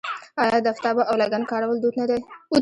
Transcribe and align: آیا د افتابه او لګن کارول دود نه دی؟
آیا 0.43 0.57
د 0.61 0.67
افتابه 0.73 1.01
او 1.09 1.15
لګن 1.21 1.43
کارول 1.51 1.77
دود 1.81 1.95
نه 2.01 2.05
دی؟ 2.09 2.19